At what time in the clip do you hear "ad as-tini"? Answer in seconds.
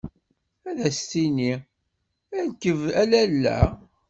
0.69-1.53